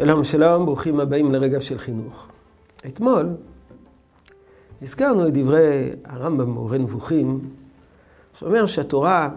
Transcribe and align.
שלום, 0.00 0.24
שלום, 0.24 0.66
ברוכים 0.66 1.00
הבאים 1.00 1.32
לרגע 1.32 1.60
של 1.60 1.78
חינוך. 1.78 2.28
אתמול 2.86 3.28
הזכרנו 4.82 5.28
את 5.28 5.32
דברי 5.32 5.90
הרמב"ם 6.04 6.50
מורה 6.50 6.78
נבוכים, 6.78 7.40
שאומר 8.34 8.66
שהתורה 8.66 9.30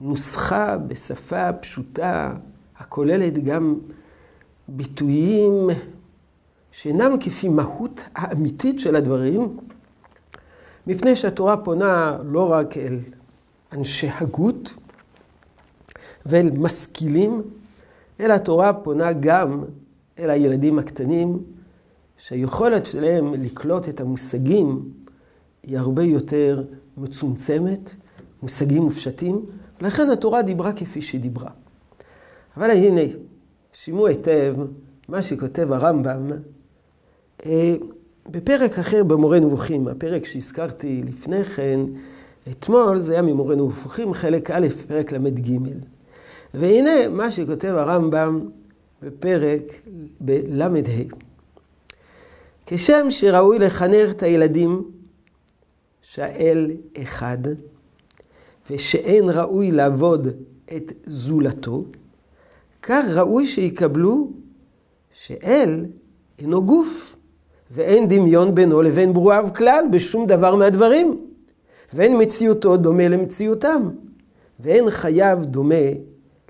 נוסחה 0.00 0.78
בשפה 0.78 1.52
פשוטה, 1.52 2.34
הכוללת 2.76 3.44
גם 3.44 3.74
ביטויים 4.68 5.66
שאינם 6.72 7.16
כפי 7.20 7.48
מהות 7.48 8.00
האמיתית 8.14 8.80
של 8.80 8.96
הדברים, 8.96 9.56
מפני 10.86 11.16
שהתורה 11.16 11.56
פונה 11.56 12.18
לא 12.24 12.52
רק 12.52 12.76
אל 12.76 12.98
אנשי 13.72 14.08
הגות 14.20 14.74
ואל 16.26 16.50
משכילים, 16.50 17.42
אלא 18.20 18.32
התורה 18.32 18.72
פונה 18.72 19.12
גם 19.12 19.64
אל 20.18 20.30
הילדים 20.30 20.78
הקטנים, 20.78 21.42
שהיכולת 22.18 22.86
שלהם 22.86 23.34
לקלוט 23.34 23.88
את 23.88 24.00
המושגים 24.00 24.92
היא 25.62 25.78
הרבה 25.78 26.02
יותר 26.02 26.64
מצומצמת, 26.96 27.94
מושגים 28.42 28.82
מופשטים, 28.82 29.46
ולכן 29.80 30.10
התורה 30.10 30.42
דיברה 30.42 30.72
כפי 30.72 31.02
שדיברה. 31.02 31.50
אבל 32.56 32.70
הנה, 32.70 33.00
שימו 33.72 34.06
היטב 34.06 34.54
מה 35.08 35.22
שכותב 35.22 35.72
הרמב"ם 35.72 36.30
אה, 37.46 37.74
בפרק 38.30 38.78
אחר 38.78 39.04
במורה 39.04 39.40
נבוכים, 39.40 39.88
הפרק 39.88 40.24
שהזכרתי 40.24 41.02
לפני 41.06 41.44
כן, 41.44 41.80
אתמול 42.50 42.98
זה 42.98 43.12
היה 43.12 43.22
ממורה 43.22 43.56
נבוכים, 43.56 44.14
חלק 44.14 44.50
א', 44.50 44.66
פרק 44.86 45.12
ל"ג. 45.12 45.58
והנה 46.54 47.08
מה 47.08 47.30
שכותב 47.30 47.74
הרמב"ם 47.76 48.48
בפרק 49.02 49.62
בל"ה. 50.20 50.68
כשם 52.66 53.06
שראוי 53.10 53.58
לחנך 53.58 54.10
את 54.10 54.22
הילדים 54.22 54.90
שהאל 56.02 56.70
אחד, 57.02 57.38
ושאין 58.70 59.30
ראוי 59.30 59.72
לעבוד 59.72 60.28
את 60.76 60.92
זולתו, 61.06 61.84
כך 62.82 63.04
ראוי 63.14 63.46
שיקבלו 63.46 64.30
שאל 65.12 65.86
אינו 66.38 66.64
גוף, 66.64 67.16
ואין 67.70 68.08
דמיון 68.08 68.54
בינו 68.54 68.82
לבין 68.82 69.12
ברואיו 69.12 69.48
כלל 69.56 69.84
בשום 69.90 70.26
דבר 70.26 70.54
מהדברים, 70.54 71.26
ואין 71.92 72.18
מציאותו 72.22 72.76
דומה 72.76 73.08
למציאותם, 73.08 73.88
ואין 74.60 74.90
חייו 74.90 75.38
דומה 75.42 75.74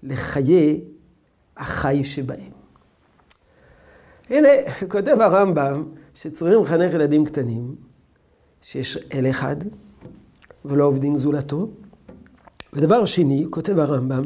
לחיי 0.02 0.80
החי 1.56 2.04
שבהם. 2.04 2.52
הנה, 4.30 4.48
כותב 4.88 5.16
הרמב"ם 5.20 5.84
שצריכים 6.14 6.62
לחנך 6.62 6.94
ילדים 6.94 7.24
קטנים, 7.24 7.74
שיש 8.62 8.98
אל 9.14 9.30
אחד 9.30 9.56
ולא 10.64 10.84
עובדים 10.84 11.16
זולתו. 11.16 11.68
ודבר 12.72 13.04
שני, 13.04 13.46
כותב 13.50 13.78
הרמב"ם, 13.78 14.24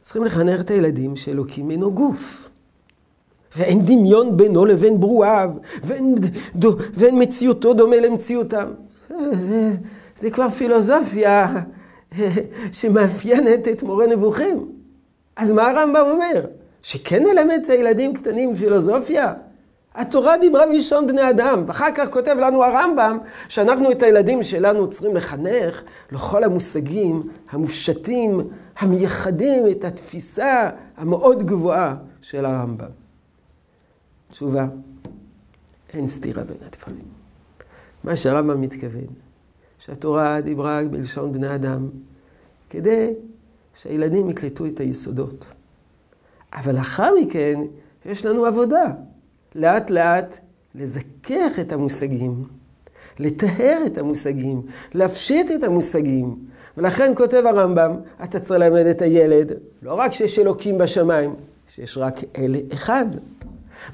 צריכים 0.00 0.24
לחנך 0.24 0.60
את 0.60 0.70
הילדים 0.70 1.16
שאלוקים 1.16 1.70
אינו 1.70 1.92
גוף. 1.92 2.48
ואין 3.56 3.84
דמיון 3.84 4.36
בינו 4.36 4.64
לבין 4.64 5.00
ברואיו, 5.00 5.50
ואין, 5.84 6.14
דו, 6.54 6.76
ואין 6.94 7.22
מציאותו 7.22 7.74
דומה 7.74 7.96
למציאותם. 7.96 8.68
זה, 9.32 9.74
זה 10.16 10.30
כבר 10.30 10.50
פילוסופיה 10.50 11.54
שמאפיינת 12.72 13.68
את 13.68 13.82
מורה 13.82 14.06
נבוכים. 14.06 14.77
אז 15.38 15.52
מה 15.52 15.70
הרמב"ם 15.70 16.04
אומר? 16.10 16.44
שכן 16.82 17.22
נלמד 17.22 17.58
את 17.64 17.70
הילדים 17.70 18.14
קטנים 18.14 18.54
פילוסופיה? 18.54 19.34
התורה 19.94 20.36
דיברה 20.38 20.66
בלשון 20.66 21.06
בני 21.06 21.30
אדם, 21.30 21.64
ואחר 21.66 21.90
כך 21.94 22.08
כותב 22.10 22.36
לנו 22.40 22.64
הרמב"ם 22.64 23.18
שאנחנו 23.48 23.90
את 23.92 24.02
הילדים 24.02 24.42
שלנו 24.42 24.90
צריכים 24.90 25.16
לחנך 25.16 25.82
לכל 26.12 26.44
המושגים 26.44 27.22
המופשטים, 27.50 28.40
המייחדים 28.78 29.68
את 29.70 29.84
התפיסה 29.84 30.70
המאוד 30.96 31.46
גבוהה 31.46 31.96
של 32.20 32.44
הרמב"ם. 32.44 32.90
תשובה, 34.30 34.66
אין 35.92 36.06
סתירה 36.06 36.44
בין 36.44 36.56
הדברים. 36.66 37.04
מה 38.04 38.16
שהרמב"ם 38.16 38.60
מתכוון, 38.60 39.06
שהתורה 39.78 40.40
דיברה 40.40 40.80
בלשון 40.90 41.32
בני 41.32 41.54
אדם, 41.54 41.88
כדי 42.70 43.14
שהילדים 43.82 44.30
יקלטו 44.30 44.66
את 44.66 44.80
היסודות. 44.80 45.46
אבל 46.52 46.74
לאחר 46.74 47.14
מכן 47.20 47.60
יש 48.06 48.26
לנו 48.26 48.46
עבודה. 48.46 48.90
לאט 49.54 49.90
לאט 49.90 50.38
לזכך 50.74 51.58
את 51.60 51.72
המושגים, 51.72 52.44
לטהר 53.18 53.82
את 53.86 53.98
המושגים, 53.98 54.62
להפשיט 54.94 55.50
את 55.50 55.64
המושגים. 55.64 56.36
ולכן 56.76 57.12
כותב 57.16 57.42
הרמב"ם, 57.46 57.96
אתה 58.24 58.40
צריך 58.40 58.60
ללמד 58.60 58.86
את 58.86 59.02
הילד, 59.02 59.52
לא 59.82 59.94
רק 59.94 60.12
שיש 60.12 60.38
אלוקים 60.38 60.78
בשמיים, 60.78 61.34
שיש 61.68 61.98
רק 61.98 62.20
אל 62.36 62.56
אחד. 62.72 63.06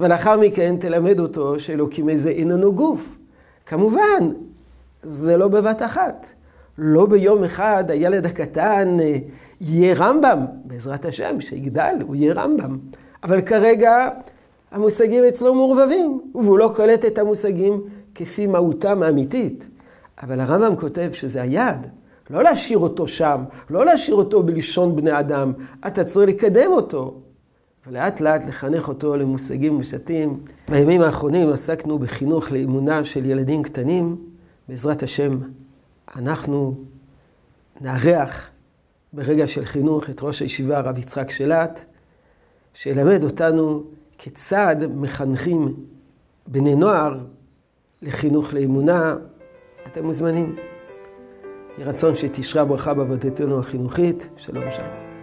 ולאחר 0.00 0.40
מכן 0.40 0.76
תלמד 0.80 1.20
אותו 1.20 1.60
שאלוקים 1.60 2.08
איזה 2.08 2.30
איננו 2.30 2.74
גוף. 2.74 3.16
כמובן, 3.66 4.32
זה 5.02 5.36
לא 5.36 5.48
בבת 5.48 5.82
אחת. 5.82 6.26
לא 6.78 7.06
ביום 7.06 7.44
אחד 7.44 7.84
הילד 7.90 8.26
הקטן 8.26 8.96
אה, 9.00 9.16
יהיה 9.60 9.94
רמב"ם, 9.94 10.44
בעזרת 10.64 11.04
השם, 11.04 11.40
שיגדל, 11.40 11.94
הוא 12.06 12.16
יהיה 12.16 12.34
רמב"ם. 12.34 12.78
אבל 13.22 13.40
כרגע 13.40 14.08
המושגים 14.70 15.24
אצלו 15.24 15.54
מעורבבים, 15.54 16.20
והוא 16.34 16.58
לא 16.58 16.72
קולט 16.76 17.04
את 17.04 17.18
המושגים 17.18 17.80
כפי 18.14 18.46
מהותם 18.46 19.02
האמיתית. 19.02 19.68
אבל 20.22 20.40
הרמב"ם 20.40 20.76
כותב 20.76 21.10
שזה 21.12 21.42
היעד, 21.42 21.86
לא 22.30 22.42
להשאיר 22.42 22.78
אותו 22.78 23.08
שם, 23.08 23.44
לא 23.70 23.84
להשאיר 23.84 24.16
אותו 24.16 24.42
בלשון 24.42 24.96
בני 24.96 25.18
אדם, 25.18 25.52
אתה 25.86 26.04
צריך 26.04 26.28
לקדם 26.28 26.72
אותו. 26.72 27.20
ולאט 27.86 28.20
לאט 28.20 28.46
לחנך 28.46 28.88
אותו 28.88 29.16
למושגים 29.16 29.74
מושתים. 29.74 30.40
בימים 30.68 31.00
האחרונים 31.00 31.52
עסקנו 31.52 31.98
בחינוך 31.98 32.52
לאמונה 32.52 33.04
של 33.04 33.26
ילדים 33.26 33.62
קטנים. 33.62 34.16
בעזרת 34.68 35.02
השם, 35.02 35.38
אנחנו 36.16 36.74
נארח 37.80 38.50
ברגע 39.12 39.46
של 39.46 39.64
חינוך 39.64 40.10
את 40.10 40.22
ראש 40.22 40.40
הישיבה, 40.40 40.78
הרב 40.78 40.98
יצחק 40.98 41.30
שלט, 41.30 41.84
שילמד 42.74 43.24
אותנו 43.24 43.84
כיצד 44.18 44.76
מחנכים 44.94 45.74
בני 46.46 46.74
נוער 46.74 47.18
לחינוך 48.02 48.54
לאמונה. 48.54 49.16
אתם 49.86 50.04
מוזמנים. 50.04 50.56
יהי 51.78 51.84
רצון 51.84 52.16
שתשרה 52.16 52.64
ברכה 52.64 52.94
בעבודתנו 52.94 53.58
החינוכית. 53.58 54.28
שלום 54.36 54.70
שלום. 54.70 55.13